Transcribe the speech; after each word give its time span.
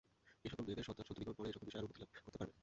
এই 0.45 0.49
সকল 0.51 0.63
মেয়েদের 0.67 0.87
সন্তানসন্ততিগণ 0.87 1.33
পরে 1.37 1.49
ঐসকল 1.51 1.65
বিষয়ে 1.67 1.79
আরও 1.81 1.87
উন্নতি 1.89 2.01
লাভ 2.01 2.09
করতে 2.25 2.39
পারবে। 2.41 2.55